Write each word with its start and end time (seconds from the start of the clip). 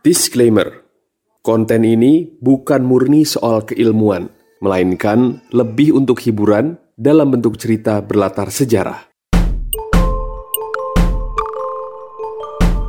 Disclaimer: 0.00 0.80
Konten 1.44 1.84
ini 1.84 2.32
bukan 2.40 2.80
murni 2.80 3.28
soal 3.28 3.68
keilmuan, 3.68 4.32
melainkan 4.64 5.44
lebih 5.52 5.92
untuk 5.92 6.24
hiburan 6.24 6.80
dalam 6.96 7.28
bentuk 7.28 7.60
cerita 7.60 8.00
berlatar 8.00 8.48
sejarah. 8.48 8.96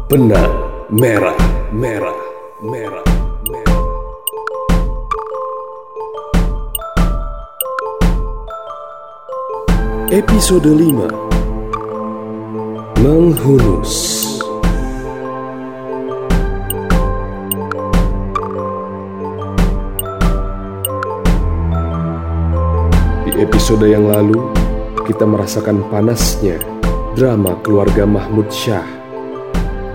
Benang 0.08 0.56
merah, 0.88 1.36
merah, 1.76 2.16
merah, 2.64 3.04
merah. 3.44 3.84
Episode 10.16 10.72
5 10.80 13.04
Menghunus 13.04 14.21
episode 23.42 23.90
yang 23.90 24.06
lalu, 24.06 24.38
kita 25.10 25.26
merasakan 25.26 25.82
panasnya 25.90 26.62
drama 27.18 27.58
keluarga 27.66 28.06
Mahmud 28.06 28.46
Syah. 28.54 28.86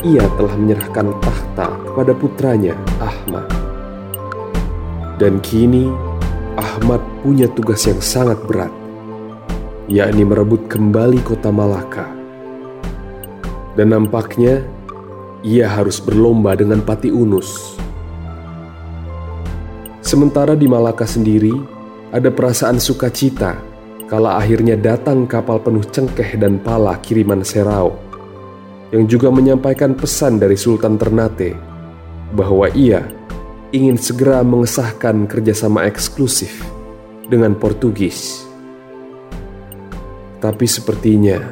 Ia 0.03 0.27
telah 0.35 0.55
menyerahkan 0.59 1.15
tahta 1.23 1.79
kepada 1.87 2.11
putranya, 2.11 2.75
Ahmad. 2.99 3.47
Dan 5.23 5.39
kini, 5.47 5.87
Ahmad 6.59 6.99
punya 7.23 7.47
tugas 7.47 7.87
yang 7.87 8.03
sangat 8.03 8.37
berat, 8.51 8.75
yakni 9.87 10.27
merebut 10.27 10.67
kembali 10.67 11.23
kota 11.23 11.55
Malaka. 11.55 12.11
Dan 13.79 13.95
nampaknya, 13.95 14.67
ia 15.47 15.71
harus 15.71 16.03
berlomba 16.03 16.59
dengan 16.59 16.83
Pati 16.83 17.15
Unus. 17.15 17.79
Sementara 20.03 20.59
di 20.59 20.67
Malaka 20.67 21.07
sendiri, 21.07 21.76
ada 22.17 22.33
perasaan 22.33 22.81
sukacita 22.81 23.61
kala 24.09 24.41
akhirnya 24.41 24.73
datang 24.73 25.29
kapal 25.29 25.61
penuh 25.61 25.85
cengkeh 25.85 26.41
dan 26.41 26.57
pala 26.57 26.97
kiriman 27.05 27.45
Serau 27.45 27.93
yang 28.89 29.05
juga 29.05 29.29
menyampaikan 29.29 29.93
pesan 29.93 30.41
dari 30.41 30.57
Sultan 30.57 30.97
Ternate 30.97 31.53
bahwa 32.33 32.73
ia 32.73 33.05
ingin 33.77 34.01
segera 34.01 34.41
mengesahkan 34.41 35.29
kerjasama 35.29 35.85
eksklusif 35.85 36.65
dengan 37.29 37.53
Portugis. 37.53 38.49
Tapi 40.41 40.65
sepertinya 40.65 41.43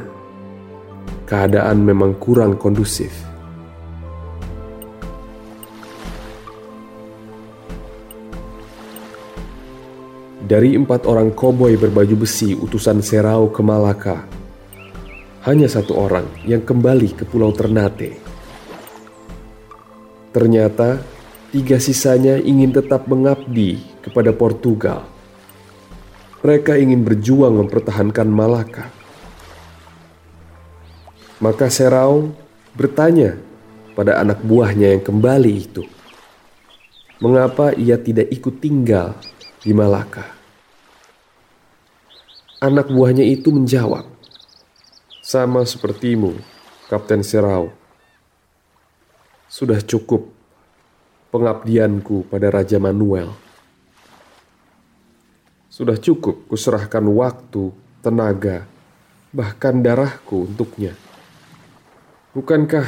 keadaan 1.29 1.85
memang 1.85 2.17
kurang 2.17 2.57
kondusif. 2.57 3.13
Dari 10.45 10.77
empat 10.77 11.09
orang 11.09 11.33
koboi 11.33 11.81
berbaju 11.81 12.21
besi 12.21 12.53
utusan 12.53 13.01
Serau 13.01 13.49
ke 13.49 13.65
Malaka, 13.65 14.29
hanya 15.49 15.65
satu 15.65 15.97
orang 15.97 16.29
yang 16.45 16.61
kembali 16.61 17.17
ke 17.17 17.25
Pulau 17.25 17.49
Ternate. 17.57 18.21
Ternyata, 20.37 21.01
tiga 21.49 21.81
sisanya 21.81 22.37
ingin 22.37 22.77
tetap 22.77 23.09
mengabdi 23.09 23.81
kepada 24.05 24.37
Portugal. 24.37 25.09
Mereka 26.45 26.77
ingin 26.77 27.01
berjuang 27.01 27.65
mempertahankan 27.65 28.29
Malaka. 28.29 28.93
Maka 31.41 31.73
Serau 31.73 32.37
bertanya 32.77 33.41
pada 33.97 34.21
anak 34.21 34.45
buahnya 34.45 34.93
yang 34.93 35.01
kembali 35.09 35.53
itu, 35.57 35.89
mengapa 37.25 37.73
ia 37.73 37.97
tidak 37.97 38.29
ikut 38.29 38.61
tinggal 38.61 39.17
di 39.65 39.73
Malaka. 39.73 40.29
Anak 42.61 42.93
buahnya 42.93 43.25
itu 43.25 43.49
menjawab, 43.49 44.05
"Sama 45.25 45.65
sepertimu, 45.65 46.37
Kapten 46.85 47.25
Serau. 47.25 47.73
Sudah 49.49 49.81
cukup 49.81 50.29
pengabdianku 51.33 52.29
pada 52.29 52.53
Raja 52.53 52.79
Manuel. 52.79 53.35
Sudah 55.67 55.99
cukup 55.99 56.47
kuserahkan 56.47 57.03
waktu, 57.03 57.75
tenaga, 57.99 58.69
bahkan 59.35 59.83
darahku 59.83 60.47
untuknya. 60.47 60.95
Bukankah 62.37 62.87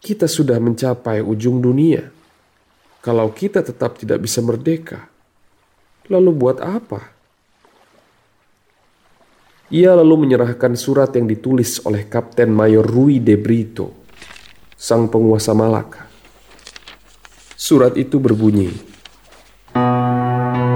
kita 0.00 0.24
sudah 0.24 0.56
mencapai 0.56 1.20
ujung 1.20 1.60
dunia? 1.60 2.08
Kalau 3.04 3.28
kita 3.36 3.60
tetap 3.60 4.00
tidak 4.00 4.24
bisa 4.24 4.40
merdeka, 4.40 5.12
lalu 6.10 6.30
buat 6.32 6.58
apa?" 6.60 7.14
Ia 9.72 9.96
lalu 9.96 10.28
menyerahkan 10.28 10.76
surat 10.76 11.10
yang 11.16 11.24
ditulis 11.24 11.80
oleh 11.88 12.04
Kapten 12.06 12.52
Mayor 12.52 12.84
Rui 12.84 13.18
de 13.18 13.34
Brito, 13.40 14.06
sang 14.76 15.08
penguasa 15.08 15.56
Malaka. 15.56 16.04
Surat 17.56 17.96
itu 17.96 18.20
berbunyi, 18.20 18.68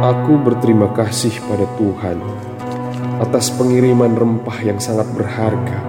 Aku 0.09 0.41
berterima 0.41 0.89
kasih 0.97 1.37
pada 1.45 1.69
Tuhan 1.77 2.17
atas 3.21 3.53
pengiriman 3.53 4.17
rempah 4.17 4.57
yang 4.65 4.81
sangat 4.81 5.05
berharga 5.13 5.85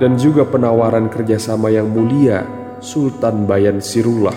dan 0.00 0.16
juga 0.16 0.48
penawaran 0.48 1.12
kerjasama 1.12 1.68
yang 1.68 1.92
mulia 1.92 2.48
Sultan 2.80 3.44
Bayan 3.44 3.84
Sirullah. 3.84 4.34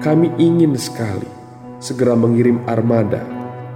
Kami 0.00 0.32
ingin 0.40 0.80
sekali 0.80 1.35
segera 1.78 2.16
mengirim 2.16 2.64
armada 2.64 3.22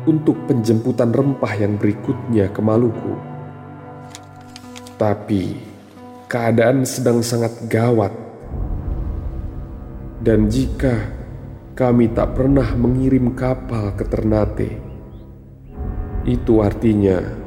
untuk 0.09 0.49
penjemputan 0.49 1.13
rempah 1.13 1.53
yang 1.57 1.77
berikutnya 1.77 2.49
ke 2.49 2.61
Maluku. 2.65 3.15
Tapi 4.97 5.57
keadaan 6.29 6.85
sedang 6.89 7.21
sangat 7.21 7.69
gawat. 7.69 8.13
Dan 10.21 10.53
jika 10.53 11.09
kami 11.73 12.13
tak 12.13 12.37
pernah 12.37 12.77
mengirim 12.77 13.33
kapal 13.33 13.97
ke 13.97 14.05
Ternate, 14.05 14.71
itu 16.29 16.61
artinya 16.61 17.41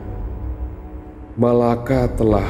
Malaka 1.38 2.10
telah 2.14 2.50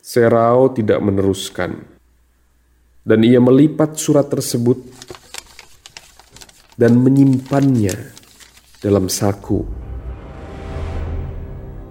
Serao 0.00 0.72
tidak 0.74 1.00
meneruskan. 1.00 1.86
Dan 3.00 3.24
ia 3.24 3.40
melipat 3.40 3.96
surat 3.96 4.28
tersebut 4.28 4.82
dan 6.80 6.96
menyimpannya 6.96 7.92
dalam 8.80 9.12
saku. 9.12 9.60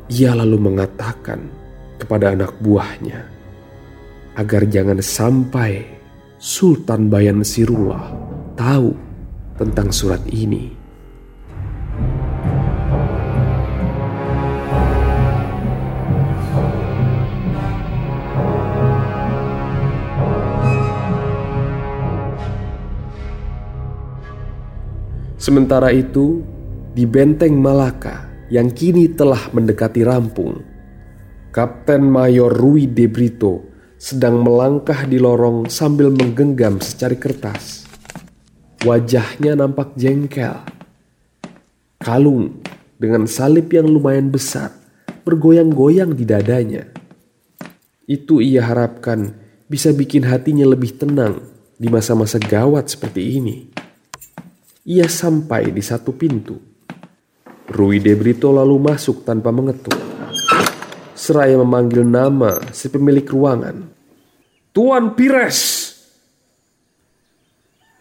Ia 0.09 0.33
lalu 0.33 0.57
mengatakan 0.57 1.45
kepada 2.01 2.33
anak 2.33 2.57
buahnya 2.57 3.22
agar 4.33 4.66
jangan 4.66 4.97
sampai 4.97 5.85
Sultan 6.41 7.13
Bayan 7.13 7.45
Sirullah 7.45 8.09
tahu 8.57 8.89
tentang 9.61 9.94
surat 9.94 10.25
ini. 10.33 10.78
Sementara 25.39 25.95
itu, 25.95 26.44
di 26.91 27.07
benteng 27.07 27.55
Malaka 27.55 28.27
yang 28.51 28.75
kini 28.75 29.07
telah 29.07 29.47
mendekati 29.55 30.03
rampung, 30.03 30.59
Kapten 31.55 32.11
Mayor 32.11 32.51
Rui 32.51 32.91
de 32.91 33.07
Brito 33.07 33.63
sedang 33.95 34.44
melangkah 34.44 35.07
di 35.07 35.16
lorong 35.16 35.72
sambil 35.72 36.11
menggenggam 36.11 36.83
secari 36.83 37.15
kertas. 37.15 37.88
Wajahnya 38.83 39.56
nampak 39.56 39.95
jengkel. 39.95 40.59
Kalung 42.03 42.59
dengan 43.00 43.24
salib 43.24 43.71
yang 43.71 43.88
lumayan 43.88 44.27
besar 44.36 44.75
bergoyang-goyang 45.24 46.19
di 46.19 46.27
dadanya. 46.27 46.83
Itu 48.12 48.44
ia 48.44 48.68
harapkan 48.68 49.39
bisa 49.71 49.95
bikin 49.95 50.27
hatinya 50.27 50.68
lebih 50.68 51.00
tenang 51.00 51.47
di 51.80 51.88
masa-masa 51.88 52.44
gawat 52.44 52.91
seperti 52.91 53.39
ini 53.39 53.80
ia 54.89 55.06
sampai 55.06 55.69
di 55.69 55.86
satu 55.86 56.18
pintu. 56.18 56.57
Rui 57.69 58.01
de 58.01 58.18
Brito 58.18 58.50
lalu 58.50 58.81
masuk 58.81 59.21
tanpa 59.21 59.53
mengetuk. 59.53 59.94
Seraya 61.13 61.62
memanggil 61.62 62.01
nama 62.01 62.57
si 62.74 62.89
pemilik 62.89 63.25
ruangan. 63.30 63.86
Tuan 64.74 65.13
Pires! 65.13 65.86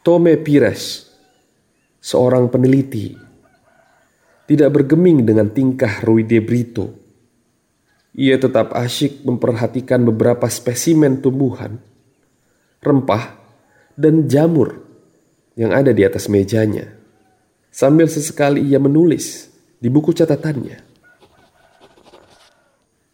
Tome 0.00 0.40
Pires, 0.40 1.04
seorang 2.00 2.48
peneliti, 2.48 3.12
tidak 4.48 4.72
bergeming 4.72 5.20
dengan 5.20 5.52
tingkah 5.52 6.00
Rui 6.00 6.24
de 6.24 6.40
Brito. 6.40 6.96
Ia 8.16 8.40
tetap 8.40 8.72
asyik 8.72 9.28
memperhatikan 9.28 10.08
beberapa 10.08 10.48
spesimen 10.48 11.20
tumbuhan 11.20 11.76
rempah, 12.78 13.34
dan 13.98 14.30
jamur 14.30 14.87
yang 15.58 15.74
ada 15.74 15.90
di 15.90 16.06
atas 16.06 16.30
mejanya. 16.30 16.86
Sambil 17.74 18.06
sesekali 18.06 18.62
ia 18.62 18.78
menulis 18.78 19.50
di 19.82 19.90
buku 19.90 20.14
catatannya. 20.14 20.86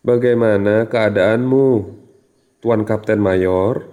Bagaimana 0.04 0.84
keadaanmu, 0.84 1.68
Tuan 2.60 2.84
Kapten 2.84 3.16
Mayor? 3.16 3.88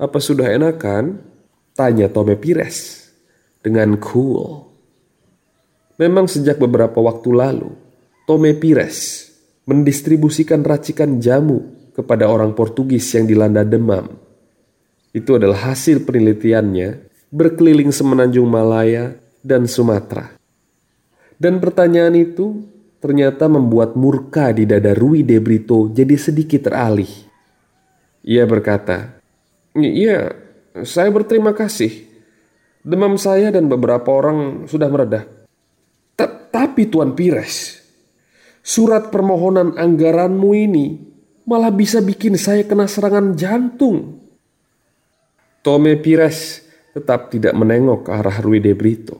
Apa 0.00 0.16
sudah 0.16 0.48
enakan? 0.48 1.20
Tanya 1.76 2.08
Tome 2.08 2.34
Pires 2.40 3.06
dengan 3.60 4.00
cool. 4.00 4.66
Memang 6.00 6.26
sejak 6.26 6.56
beberapa 6.56 6.98
waktu 7.04 7.30
lalu, 7.30 7.70
Tome 8.24 8.56
Pires 8.56 9.28
mendistribusikan 9.68 10.64
racikan 10.64 11.20
jamu 11.20 11.92
kepada 11.92 12.26
orang 12.26 12.56
Portugis 12.56 13.04
yang 13.12 13.28
dilanda 13.28 13.62
demam. 13.62 14.08
Itu 15.12 15.36
adalah 15.36 15.70
hasil 15.70 16.08
penelitiannya 16.08 17.07
berkeliling 17.28 17.92
semenanjung 17.92 18.48
Malaya 18.48 19.16
dan 19.44 19.68
Sumatera. 19.68 20.34
Dan 21.38 21.62
pertanyaan 21.62 22.18
itu 22.18 22.66
ternyata 22.98 23.46
membuat 23.46 23.94
murka 23.94 24.50
di 24.50 24.66
dada 24.66 24.90
Rui 24.90 25.22
de 25.22 25.38
Brito 25.38 25.86
jadi 25.92 26.18
sedikit 26.18 26.66
teralih. 26.66 27.10
Ia 28.26 28.42
berkata, 28.44 29.22
Iya, 29.78 30.34
saya 30.82 31.08
berterima 31.14 31.54
kasih. 31.54 32.10
Demam 32.82 33.14
saya 33.14 33.54
dan 33.54 33.70
beberapa 33.70 34.10
orang 34.10 34.66
sudah 34.66 34.90
meredah. 34.90 35.24
Tapi 36.48 36.88
Tuan 36.88 37.12
Pires, 37.12 37.84
surat 38.64 39.12
permohonan 39.12 39.76
anggaranmu 39.76 40.50
ini 40.56 40.86
malah 41.44 41.70
bisa 41.70 42.00
bikin 42.02 42.34
saya 42.34 42.64
kena 42.64 42.88
serangan 42.88 43.36
jantung. 43.36 44.18
Tome 45.62 46.00
Pires 46.00 46.67
tetap 46.98 47.30
tidak 47.30 47.54
menengok 47.54 48.06
ke 48.06 48.10
arah 48.10 48.38
Rui 48.42 48.58
de 48.58 48.74
Brito. 48.74 49.16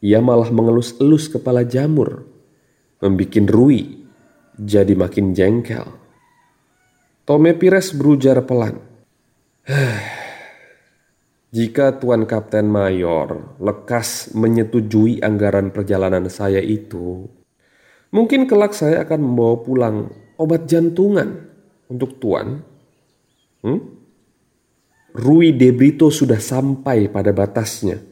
Ia 0.00 0.24
malah 0.24 0.48
mengelus-elus 0.48 1.28
kepala 1.28 1.68
jamur, 1.68 2.24
membikin 3.04 3.44
Rui 3.44 4.04
jadi 4.56 4.96
makin 4.96 5.36
jengkel. 5.36 5.84
Tome 7.24 7.52
Pires 7.56 7.92
berujar 7.96 8.40
pelan. 8.44 8.80
Jika 11.56 11.96
Tuan 12.02 12.26
Kapten 12.26 12.66
Mayor 12.66 13.56
lekas 13.62 14.34
menyetujui 14.34 15.22
anggaran 15.22 15.70
perjalanan 15.70 16.26
saya 16.26 16.58
itu, 16.58 17.30
mungkin 18.10 18.44
kelak 18.50 18.74
saya 18.74 19.06
akan 19.06 19.20
membawa 19.22 19.56
pulang 19.62 19.96
obat 20.36 20.66
jantungan 20.66 21.48
untuk 21.88 22.18
Tuan. 22.18 22.60
Hmm? 23.64 24.03
Rui 25.14 25.54
de 25.54 25.70
Brito 25.70 26.10
sudah 26.10 26.42
sampai 26.42 27.06
pada 27.06 27.30
batasnya. 27.30 28.02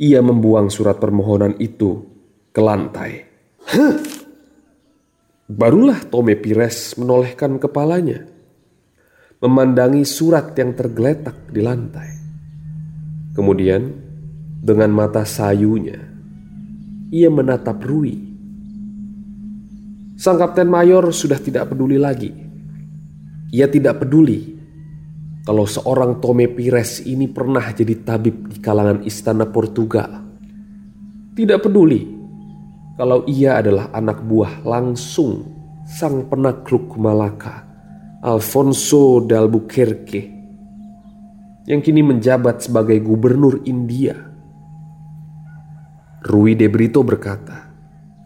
Ia 0.00 0.24
membuang 0.24 0.72
surat 0.72 0.96
permohonan 0.96 1.60
itu 1.60 2.08
ke 2.48 2.60
lantai. 2.64 3.28
Huh? 3.68 4.00
Barulah 5.44 6.00
Tome 6.08 6.32
Pires 6.40 6.96
menolehkan 6.96 7.60
kepalanya, 7.60 8.24
memandangi 9.44 10.08
surat 10.08 10.56
yang 10.56 10.72
tergeletak 10.72 11.52
di 11.52 11.60
lantai. 11.60 12.10
Kemudian, 13.36 13.92
dengan 14.56 14.88
mata 14.88 15.28
sayunya, 15.28 16.00
ia 17.12 17.28
menatap 17.28 17.76
Rui. 17.84 18.16
Sang 20.16 20.40
Kapten 20.40 20.72
Mayor 20.72 21.12
sudah 21.12 21.36
tidak 21.36 21.68
peduli 21.68 22.00
lagi. 22.00 22.32
Ia 23.52 23.68
tidak 23.68 24.00
peduli 24.00 24.61
kalau 25.42 25.66
seorang 25.66 26.22
Tome 26.22 26.46
Pires 26.46 27.02
ini 27.02 27.26
pernah 27.26 27.66
jadi 27.74 27.98
tabib 28.06 28.46
di 28.46 28.62
kalangan 28.62 29.02
istana 29.02 29.50
Portugal. 29.50 30.22
Tidak 31.34 31.58
peduli 31.58 32.06
kalau 32.94 33.26
ia 33.26 33.58
adalah 33.58 33.90
anak 33.90 34.22
buah 34.22 34.62
langsung 34.62 35.42
sang 35.82 36.30
penakluk 36.30 36.94
Malaka, 36.94 37.66
Alfonso 38.22 39.18
d'Albuquerque, 39.18 40.22
yang 41.66 41.82
kini 41.82 42.06
menjabat 42.06 42.62
sebagai 42.62 43.02
gubernur 43.02 43.66
India. 43.66 44.14
Rui 46.22 46.54
de 46.54 46.70
Brito 46.70 47.02
berkata, 47.02 47.74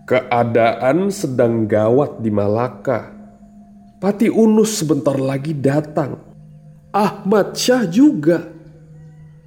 Keadaan 0.05 1.09
sedang 1.09 1.65
gawat 1.65 2.21
di 2.21 2.29
Malaka. 2.29 3.17
Pati 3.97 4.29
Unus 4.29 4.77
sebentar 4.77 5.17
lagi 5.17 5.57
datang 5.57 6.36
Ahmad 6.96 7.52
Syah 7.52 7.84
juga. 7.84 8.40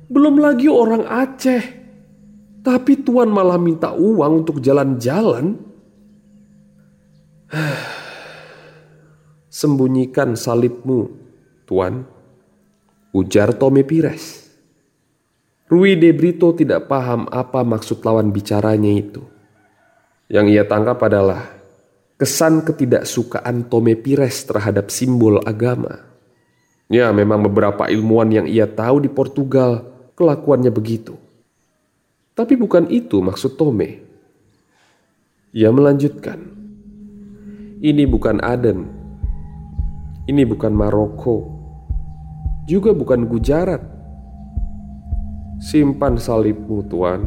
Belum 0.06 0.38
lagi 0.38 0.70
orang 0.70 1.10
Aceh. 1.10 1.82
Tapi 2.62 3.02
Tuan 3.02 3.34
malah 3.34 3.58
minta 3.58 3.90
uang 3.98 4.46
untuk 4.46 4.62
jalan-jalan. 4.62 5.58
Sembunyikan 9.50 10.38
salibmu, 10.38 11.10
Tuan. 11.66 12.06
Ujar 13.10 13.58
Tome 13.58 13.82
Pires. 13.82 14.46
Rui 15.66 15.98
de 15.98 16.14
Brito 16.14 16.54
tidak 16.54 16.86
paham 16.86 17.26
apa 17.30 17.66
maksud 17.66 18.06
lawan 18.06 18.30
bicaranya 18.30 18.90
itu. 18.94 19.26
Yang 20.30 20.46
ia 20.54 20.64
tangkap 20.70 21.02
adalah 21.02 21.42
kesan 22.22 22.62
ketidaksukaan 22.62 23.66
Tome 23.66 23.98
Pires 23.98 24.46
terhadap 24.46 24.94
simbol 24.94 25.42
agama. 25.42 26.09
Ya, 26.90 27.14
memang 27.14 27.46
beberapa 27.46 27.86
ilmuwan 27.86 28.34
yang 28.34 28.48
ia 28.50 28.66
tahu 28.66 29.06
di 29.06 29.14
Portugal 29.14 29.86
kelakuannya 30.18 30.74
begitu. 30.74 31.14
Tapi 32.34 32.58
bukan 32.58 32.90
itu 32.90 33.22
maksud 33.22 33.62
Tome. 33.62 34.02
Ia 35.54 35.70
melanjutkan, 35.70 36.42
ini 37.86 38.10
bukan 38.10 38.42
Aden, 38.42 38.90
ini 40.26 40.42
bukan 40.50 40.74
Maroko, 40.74 41.46
juga 42.66 42.90
bukan 42.90 43.30
Gujarat. 43.30 43.86
Simpan 45.62 46.18
salibmu, 46.18 46.88
Tuan, 46.90 47.22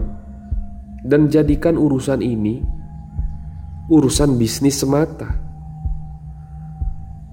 dan 1.07 1.31
jadikan 1.31 1.79
urusan 1.79 2.19
ini 2.19 2.67
urusan 3.87 4.35
bisnis 4.41 4.83
semata. 4.83 5.39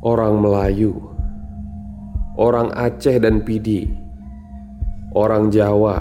Orang 0.05 0.45
Melayu 0.45 1.08
orang 2.39 2.71
Aceh 2.71 3.19
dan 3.19 3.43
Pidi, 3.43 3.83
orang 5.11 5.51
Jawa, 5.51 5.99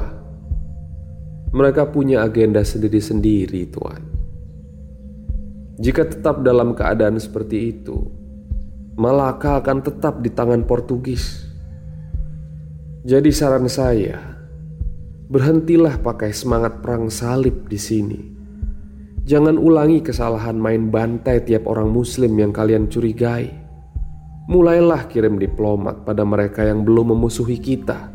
mereka 1.51 1.91
punya 1.91 2.23
agenda 2.23 2.63
sendiri-sendiri, 2.63 3.67
Tuan. 3.75 4.03
Jika 5.83 6.07
tetap 6.07 6.47
dalam 6.47 6.79
keadaan 6.79 7.19
seperti 7.19 7.75
itu, 7.75 7.99
Malaka 8.99 9.63
akan 9.63 9.79
tetap 9.83 10.23
di 10.23 10.31
tangan 10.31 10.67
Portugis. 10.67 11.47
Jadi 13.07 13.31
saran 13.31 13.71
saya, 13.71 14.19
berhentilah 15.31 16.03
pakai 16.03 16.35
semangat 16.35 16.83
perang 16.83 17.07
salib 17.07 17.71
di 17.71 17.79
sini. 17.79 18.21
Jangan 19.23 19.55
ulangi 19.55 20.03
kesalahan 20.03 20.59
main 20.59 20.91
bantai 20.91 21.47
tiap 21.47 21.71
orang 21.71 21.95
muslim 21.95 22.35
yang 22.43 22.51
kalian 22.51 22.91
curigai 22.91 23.68
mulailah 24.49 25.05
kirim 25.13 25.37
diplomat 25.37 26.09
pada 26.09 26.25
mereka 26.25 26.65
yang 26.65 26.81
belum 26.81 27.13
memusuhi 27.13 27.61
kita, 27.61 28.09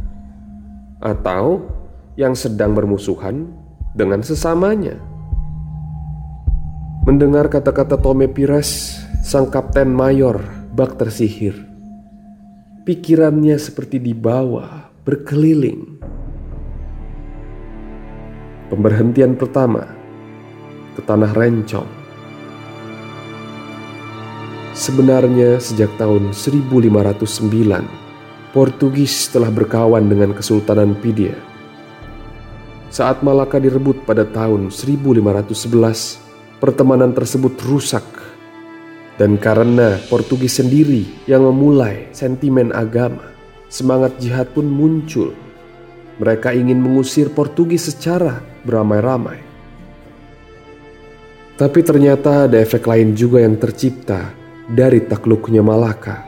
atau 0.98 1.62
yang 2.18 2.34
sedang 2.34 2.74
bermusuhan 2.74 3.54
dengan 3.94 4.25
sesamanya. 4.25 4.98
Mendengar 7.06 7.54
kata-kata 7.54 8.02
Tome 8.02 8.25
Pires, 8.34 8.98
sang 9.22 9.54
kapten 9.54 9.94
mayor 9.94 10.42
bak 10.74 10.98
tersihir. 10.98 11.54
Pikirannya 12.84 13.56
seperti 13.62 14.02
dibawa 14.02 14.90
berkeliling. 15.06 16.02
Pemberhentian 18.74 19.38
pertama 19.38 19.86
ke 20.98 21.02
tanah 21.06 21.30
Rencong 21.36 22.03
Sebenarnya 24.74 25.62
sejak 25.62 26.01
tahun 26.01 26.34
1509, 26.34 27.86
Portugis 28.58 29.30
telah 29.30 29.53
berkawan 29.53 30.10
dengan 30.10 30.34
Kesultanan 30.34 30.98
Pidia. 30.98 31.38
Saat 32.89 33.22
Malaka 33.22 33.62
direbut 33.62 34.01
pada 34.01 34.25
tahun 34.25 34.74
1511, 34.74 36.58
pertemanan 36.58 37.13
tersebut 37.13 37.53
rusak. 37.70 38.01
Dan 39.22 39.38
karena 39.38 40.01
Portugis 40.10 40.58
sendiri 40.58 41.06
yang 41.30 41.46
memulai 41.46 42.10
sentimen 42.10 42.74
agama, 42.74 43.30
semangat 43.70 44.18
jihad 44.18 44.50
pun 44.58 44.65
muncul. 44.65 45.38
Mereka 46.18 46.50
ingin 46.50 46.82
mengusir 46.82 47.30
Portugis 47.30 47.94
secara 47.94 48.42
beramai-ramai. 48.65 49.38
Tapi 51.62 51.80
ternyata 51.86 52.50
ada 52.50 52.58
efek 52.58 52.89
lain 52.89 53.13
juga 53.13 53.38
yang 53.38 53.53
tercipta 53.62 54.42
dari 54.72 55.03
takluknya 55.03 55.60
Malaka. 55.60 56.24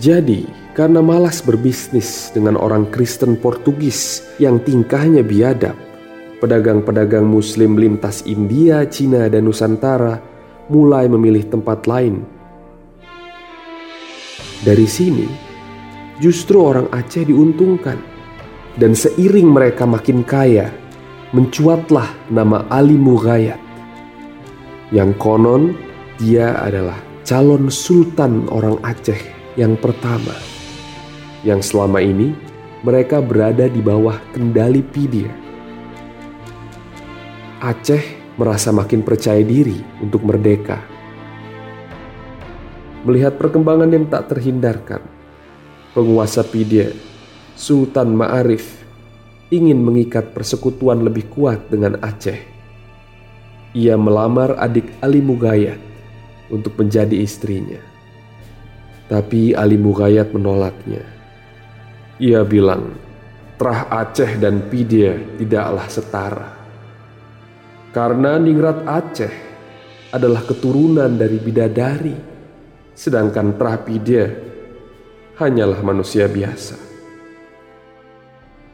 Jadi, 0.00 0.48
karena 0.72 1.04
malas 1.04 1.44
berbisnis 1.44 2.32
dengan 2.32 2.56
orang 2.56 2.88
Kristen 2.88 3.36
Portugis 3.36 4.24
yang 4.40 4.60
tingkahnya 4.64 5.20
biadab. 5.20 5.76
Pedagang-pedagang 6.40 7.28
Muslim 7.28 7.76
lintas 7.76 8.24
India, 8.24 8.88
Cina, 8.88 9.28
dan 9.28 9.44
Nusantara 9.44 10.16
mulai 10.72 11.04
memilih 11.04 11.44
tempat 11.52 11.84
lain. 11.84 12.24
Dari 14.64 14.88
sini, 14.88 15.28
justru 16.16 16.64
orang 16.64 16.88
Aceh 16.96 17.28
diuntungkan, 17.28 18.00
dan 18.80 18.96
seiring 18.96 19.52
mereka 19.52 19.84
makin 19.84 20.24
kaya, 20.24 20.72
mencuatlah 21.36 22.08
nama 22.32 22.64
Ali 22.72 22.96
Mughayat. 22.96 23.60
Yang 24.96 25.10
konon, 25.20 25.76
dia 26.20 26.52
adalah 26.60 27.00
calon 27.24 27.72
sultan 27.72 28.44
orang 28.52 28.76
Aceh 28.84 29.16
yang 29.56 29.72
pertama 29.80 30.36
yang 31.40 31.64
selama 31.64 31.96
ini 32.04 32.36
mereka 32.84 33.24
berada 33.24 33.64
di 33.64 33.80
bawah 33.80 34.20
kendali 34.36 34.84
Pidir. 34.84 35.32
Aceh 37.64 38.36
merasa 38.36 38.68
makin 38.68 39.00
percaya 39.00 39.40
diri 39.40 39.80
untuk 40.04 40.20
merdeka. 40.28 40.80
Melihat 43.08 43.40
perkembangan 43.40 43.88
yang 43.88 44.04
tak 44.12 44.28
terhindarkan, 44.28 45.00
penguasa 45.96 46.44
Pidir, 46.44 46.92
Sultan 47.56 48.12
Ma'arif, 48.12 48.84
ingin 49.48 49.80
mengikat 49.80 50.36
persekutuan 50.36 51.00
lebih 51.00 51.32
kuat 51.32 51.72
dengan 51.72 51.96
Aceh. 52.04 52.36
Ia 53.72 53.96
melamar 53.96 54.60
adik 54.60 54.88
Ali 55.00 55.24
Mugayat 55.24 55.89
untuk 56.50 56.76
menjadi 56.76 57.14
istrinya. 57.14 57.80
Tapi 59.06 59.54
Ali 59.54 59.78
Mugayat 59.80 60.30
menolaknya 60.30 61.20
ia 62.20 62.44
bilang, 62.44 62.92
Trah 63.56 63.88
Aceh 63.88 64.36
dan 64.36 64.68
Pidie 64.68 65.40
tidaklah 65.40 65.88
setara. 65.88 66.48
Karena 67.90 68.36
Ningrat 68.36 68.84
Aceh 68.84 69.34
adalah 70.12 70.44
keturunan 70.44 71.08
dari 71.16 71.40
bidadari, 71.40 72.16
sedangkan 72.92 73.56
Trah 73.56 73.80
Pidie 73.80 74.26
hanyalah 75.40 75.80
manusia 75.80 76.28
biasa. 76.28 76.76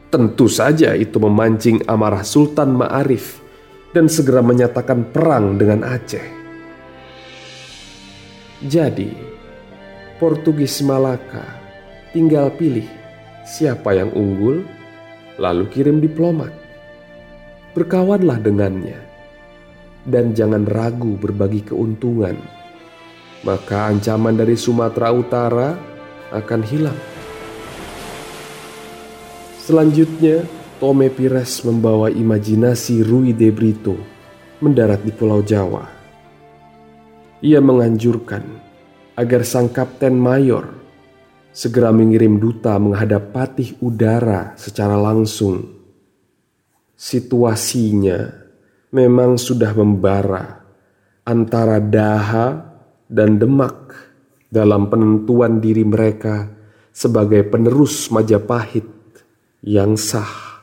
Tentu 0.07 0.47
saja 0.47 0.91
itu 0.95 1.19
memancing 1.19 1.83
amarah 1.87 2.23
Sultan 2.23 2.75
Ma'arif 2.75 3.43
dan 3.91 4.07
segera 4.07 4.43
menyatakan 4.43 5.07
perang 5.11 5.59
dengan 5.59 5.83
Aceh. 5.83 6.36
Jadi, 8.65 9.13
Portugis 10.17 10.81
Malaka 10.81 11.45
tinggal 12.09 12.49
pilih 12.57 12.89
siapa 13.45 13.93
yang 13.93 14.09
unggul, 14.17 14.65
lalu 15.37 15.69
kirim 15.69 16.01
diplomat. 16.01 16.49
Berkawanlah 17.77 18.41
dengannya, 18.41 18.97
dan 20.09 20.33
jangan 20.33 20.65
ragu 20.65 21.13
berbagi 21.21 21.69
keuntungan, 21.69 22.41
maka 23.45 23.93
ancaman 23.93 24.33
dari 24.33 24.57
Sumatera 24.57 25.13
Utara 25.13 25.77
akan 26.33 26.61
hilang. 26.65 26.97
Selanjutnya, 29.61 30.41
Tome 30.81 31.13
Pires 31.13 31.61
membawa 31.61 32.09
imajinasi 32.09 33.05
Rui 33.05 33.37
de 33.37 33.53
Brito 33.53 33.93
mendarat 34.57 35.05
di 35.05 35.13
Pulau 35.13 35.45
Jawa. 35.45 35.96
Ia 37.37 37.61
menganjurkan 37.61 38.41
agar 39.13 39.45
sang 39.45 39.69
kapten 39.69 40.17
mayor 40.17 40.73
segera 41.53 41.93
mengirim 41.93 42.41
duta 42.41 42.73
menghadap 42.81 43.29
patih 43.29 43.77
udara 43.77 44.57
secara 44.57 44.97
langsung. 44.97 45.61
Situasinya 46.97 48.25
memang 48.89 49.37
sudah 49.37 49.69
membara 49.77 50.65
antara 51.29 51.77
Daha 51.77 52.73
dan 53.05 53.37
Demak 53.37 53.93
dalam 54.49 54.89
penentuan 54.89 55.61
diri 55.61 55.85
mereka 55.85 56.49
sebagai 56.89 57.45
penerus 57.45 58.09
Majapahit 58.09 58.89
yang 59.61 59.93
sah. 59.93 60.57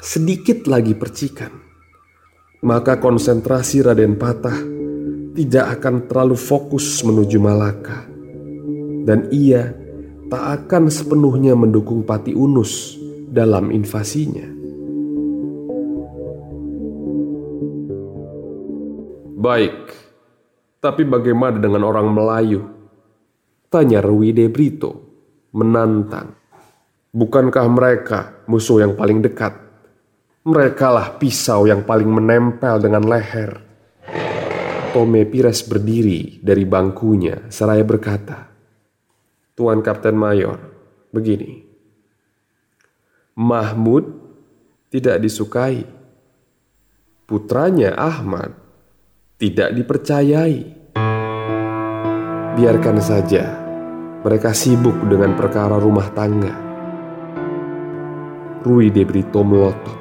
Sedikit 0.00 0.64
lagi 0.64 0.96
percikan, 0.96 1.52
maka 2.64 2.96
konsentrasi 2.96 3.84
Raden 3.84 4.16
Patah 4.16 4.77
tidak 5.38 5.78
akan 5.78 6.10
terlalu 6.10 6.34
fokus 6.34 6.98
menuju 7.06 7.38
Malaka 7.38 8.02
dan 9.06 9.30
ia 9.30 9.70
tak 10.26 10.66
akan 10.66 10.90
sepenuhnya 10.90 11.54
mendukung 11.54 12.02
Pati 12.02 12.34
Unus 12.34 12.98
dalam 13.30 13.70
invasinya. 13.70 14.50
Baik, 19.38 19.94
tapi 20.82 21.06
bagaimana 21.06 21.62
dengan 21.62 21.86
orang 21.86 22.10
Melayu? 22.10 22.60
Tanya 23.70 24.02
Rui 24.02 24.34
de 24.34 24.50
Brito, 24.50 24.90
menantang. 25.54 26.34
Bukankah 27.14 27.66
mereka 27.70 28.42
musuh 28.50 28.82
yang 28.82 28.98
paling 28.98 29.22
dekat? 29.22 29.54
Merekalah 30.42 31.14
pisau 31.22 31.70
yang 31.70 31.86
paling 31.86 32.10
menempel 32.10 32.82
dengan 32.82 33.06
leher. 33.06 33.67
Tome 34.88 35.28
Pires 35.28 35.60
berdiri 35.68 36.40
dari 36.40 36.64
bangkunya 36.64 37.52
seraya 37.52 37.84
berkata, 37.84 38.48
Tuan 39.52 39.84
Kapten 39.84 40.16
Mayor, 40.16 40.56
begini. 41.12 41.60
Mahmud 43.36 44.04
tidak 44.88 45.20
disukai. 45.20 45.84
Putranya 47.28 47.92
Ahmad 48.00 48.56
tidak 49.36 49.76
dipercayai. 49.76 50.56
Biarkan 52.56 52.98
saja 53.04 53.44
mereka 54.24 54.56
sibuk 54.56 54.96
dengan 55.04 55.36
perkara 55.36 55.76
rumah 55.76 56.08
tangga. 56.16 56.54
Rui 58.64 58.88
de 58.88 59.04
Brito 59.04 59.44
melotot. 59.44 60.00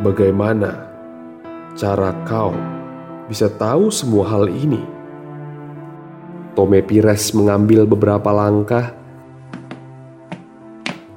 Bagaimana 0.00 0.88
cara 1.76 2.10
kau 2.24 2.77
bisa 3.28 3.52
tahu 3.52 3.92
semua 3.92 4.24
hal 4.32 4.48
ini? 4.48 4.80
Tome 6.56 6.80
Pires 6.82 7.30
mengambil 7.36 7.84
beberapa 7.84 8.32
langkah, 8.34 8.96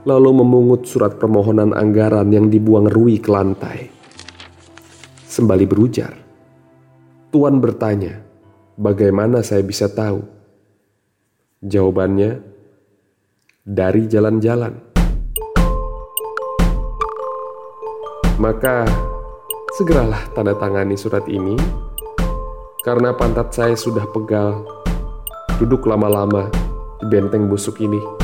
lalu 0.04 0.44
memungut 0.44 0.86
surat 0.86 1.18
permohonan 1.18 1.74
anggaran 1.74 2.30
yang 2.30 2.52
dibuang 2.52 2.92
Rui 2.92 3.18
ke 3.18 3.32
lantai. 3.32 3.90
Sembali 5.26 5.66
berujar, 5.66 6.14
Tuan 7.32 7.64
bertanya, 7.64 8.20
bagaimana 8.76 9.40
saya 9.40 9.64
bisa 9.64 9.88
tahu? 9.88 10.20
Jawabannya, 11.64 12.44
dari 13.64 14.04
jalan-jalan. 14.12 14.76
Maka 18.36 18.84
segeralah 19.80 20.28
tanda 20.36 20.60
tangani 20.60 21.00
surat 21.00 21.24
ini, 21.32 21.56
karena 22.82 23.14
pantat 23.14 23.54
saya 23.54 23.78
sudah 23.78 24.10
pegal 24.10 24.66
duduk 25.62 25.86
lama-lama 25.86 26.50
di 26.98 27.06
benteng 27.06 27.46
busuk 27.46 27.78
ini. 27.78 28.21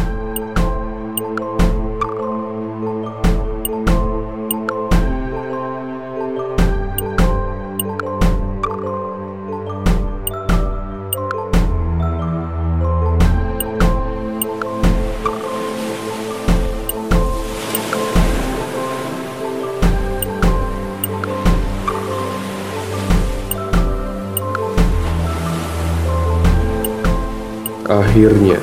Akhirnya, 27.88 28.60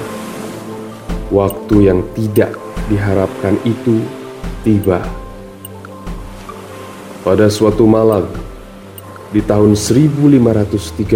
waktu 1.33 1.89
yang 1.89 2.05
tidak 2.13 2.61
diharapkan 2.93 3.57
itu 3.65 4.05
tiba. 4.61 5.01
Pada 7.25 7.49
suatu 7.49 7.89
malam 7.89 8.29
di 9.33 9.41
tahun 9.41 9.81
1513, 9.81 11.09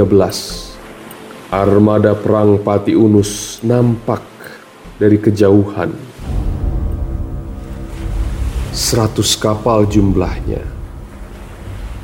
armada 1.52 2.16
perang 2.16 2.56
Pati 2.56 2.96
Unus 2.96 3.60
nampak 3.60 4.24
dari 4.96 5.20
kejauhan. 5.20 5.92
Seratus 8.72 9.36
kapal 9.36 9.84
jumlahnya, 9.84 10.64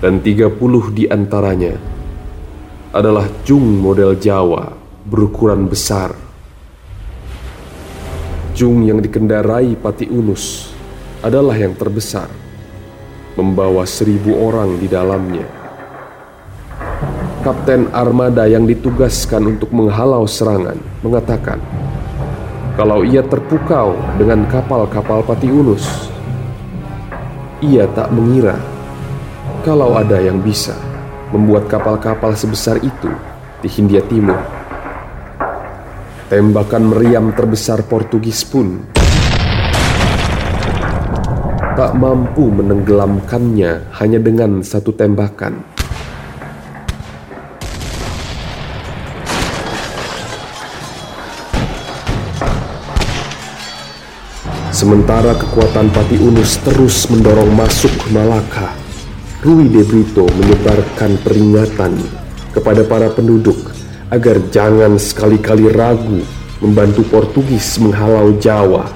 dan 0.05 0.21
tiga 0.21 0.53
puluh 0.53 0.93
di 0.93 1.09
antaranya 1.09 1.81
adalah 2.93 3.25
jung 3.49 3.81
model 3.81 4.13
Jawa 4.21 4.84
berukuran 5.05 5.69
besar 5.69 6.17
jung 8.55 8.87
yang 8.87 9.03
dikendarai 9.03 9.75
Pati 9.75 10.07
Unus 10.09 10.71
adalah 11.21 11.59
yang 11.59 11.75
terbesar, 11.75 12.31
membawa 13.35 13.83
seribu 13.83 14.33
orang 14.39 14.79
di 14.79 14.87
dalamnya. 14.87 15.45
Kapten 17.43 17.91
armada 17.93 18.49
yang 18.49 18.65
ditugaskan 18.65 19.59
untuk 19.59 19.75
menghalau 19.75 20.25
serangan 20.25 20.79
mengatakan, 21.03 21.61
kalau 22.79 23.03
ia 23.03 23.21
terpukau 23.27 23.99
dengan 24.17 24.47
kapal-kapal 24.49 25.21
Pati 25.27 25.51
Unus, 25.51 25.85
ia 27.59 27.91
tak 27.91 28.15
mengira 28.15 28.55
kalau 29.67 29.99
ada 29.99 30.23
yang 30.23 30.39
bisa 30.39 30.79
membuat 31.35 31.67
kapal-kapal 31.67 32.39
sebesar 32.39 32.79
itu 32.81 33.11
di 33.61 33.69
Hindia 33.69 34.01
Timur. 34.07 34.64
Tembakan 36.35 36.91
meriam 36.91 37.31
terbesar 37.31 37.87
Portugis 37.87 38.43
pun 38.43 38.83
tak 41.79 41.95
mampu 41.95 42.51
menenggelamkannya 42.51 43.95
hanya 44.03 44.19
dengan 44.19 44.59
satu 44.67 44.91
tembakan. 44.99 45.63
Sementara 54.75 55.39
kekuatan 55.39 55.87
Pati 55.95 56.19
Unus 56.19 56.59
terus 56.67 57.07
mendorong 57.15 57.55
masuk 57.55 57.95
Malaka, 58.11 58.75
Rui 59.39 59.71
de 59.71 59.87
Brito 59.87 60.27
menyebarkan 60.35 61.15
peringatan 61.23 61.95
kepada 62.51 62.83
para 62.83 63.07
penduduk 63.15 63.64
agar 64.15 64.39
jangan 64.55 64.95
sekali-kali 64.95 65.75
ragu 65.75 66.23
membantu 66.63 67.03
Portugis 67.11 67.83
menghalau 67.83 68.31
Jawa 68.39 68.87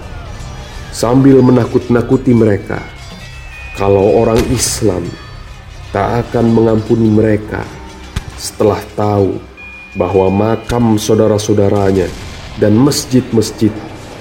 sambil 0.95 1.43
menakut-nakuti 1.43 2.31
mereka 2.31 2.79
kalau 3.75 4.23
orang 4.23 4.39
Islam 4.55 5.03
tak 5.91 6.31
akan 6.31 6.55
mengampuni 6.55 7.11
mereka 7.11 7.67
setelah 8.39 8.79
tahu 8.95 9.43
bahwa 9.99 10.31
makam 10.31 10.95
saudara-saudaranya 10.95 12.07
dan 12.63 12.79
masjid-masjid 12.79 13.75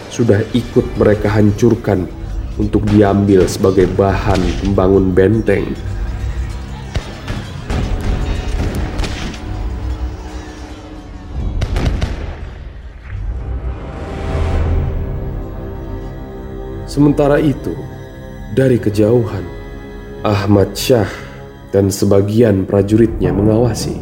sudah 0.10 0.42
ikut 0.58 0.86
mereka 0.98 1.30
hancurkan 1.30 2.10
untuk 2.58 2.82
diambil 2.90 3.46
sebagai 3.46 3.86
bahan 3.94 4.42
membangun 4.66 5.14
benteng. 5.14 5.78
Sementara 16.98 17.38
itu, 17.38 17.78
dari 18.58 18.82
kejauhan, 18.82 19.46
Ahmad 20.26 20.74
Syah 20.74 21.06
dan 21.70 21.94
sebagian 21.94 22.66
prajuritnya 22.66 23.30
mengawasi. 23.30 24.02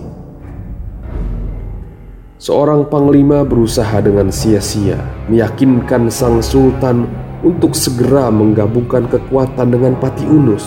Seorang 2.39 2.87
panglima 2.87 3.43
berusaha 3.43 3.99
dengan 3.99 4.31
sia-sia 4.31 4.95
meyakinkan 5.27 6.07
sang 6.07 6.39
sultan 6.39 7.03
untuk 7.43 7.75
segera 7.75 8.31
menggabungkan 8.31 9.11
kekuatan 9.11 9.75
dengan 9.75 9.99
Pati 9.99 10.23
Unus. 10.31 10.63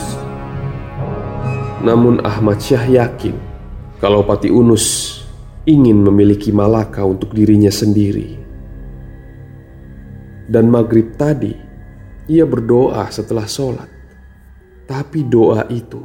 Namun 1.80 2.20
Ahmad 2.28 2.61
Syah 2.61 3.08
yakin 3.08 3.40
kalau 4.04 4.20
Pati 4.20 4.52
Unus 4.52 5.16
ingin 5.64 6.04
memiliki 6.04 6.52
Malaka 6.52 7.08
untuk 7.08 7.32
dirinya 7.32 7.73
sendiri. 7.73 8.37
Dan 10.44 10.68
maghrib 10.68 11.16
tadi, 11.16 11.67
ia 12.28 12.44
berdoa 12.44 13.08
setelah 13.08 13.49
sholat, 13.49 13.88
tapi 14.85 15.24
doa 15.24 15.64
itu 15.72 16.05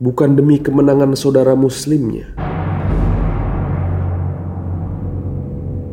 bukan 0.00 0.32
demi 0.32 0.56
kemenangan 0.56 1.12
saudara 1.12 1.52
Muslimnya. 1.52 2.32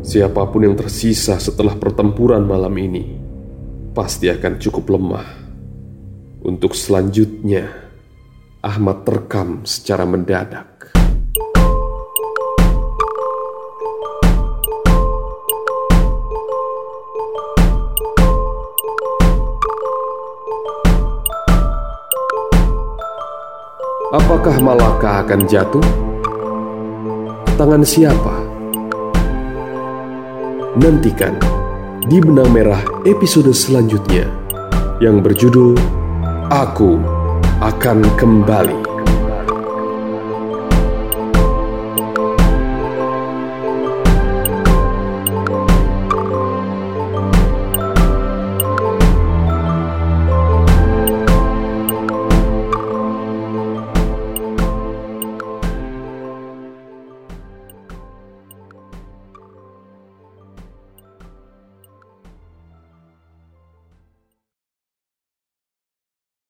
Siapa 0.02 0.48
pun 0.50 0.66
yang 0.66 0.76
tersisa 0.80 1.38
setelah 1.38 1.76
pertempuran 1.76 2.48
malam 2.48 2.74
ini 2.80 3.04
pasti 3.92 4.32
akan 4.32 4.56
cukup 4.58 4.98
lemah. 4.98 5.28
Untuk 6.42 6.74
selanjutnya, 6.74 7.70
Ahmad 8.64 9.06
terkam 9.06 9.62
secara 9.68 10.08
mendadak. 10.08 10.71
Apakah 24.42 24.58
Malaka 24.58 25.10
akan 25.22 25.46
jatuh? 25.46 25.86
Tangan 27.62 27.86
siapa? 27.86 28.42
Nantikan 30.82 31.38
di 32.10 32.18
Benang 32.18 32.50
Merah 32.50 32.82
episode 33.06 33.54
selanjutnya 33.54 34.26
yang 34.98 35.22
berjudul 35.22 35.78
Aku 36.50 36.98
Akan 37.62 38.02
Kembali. 38.18 38.91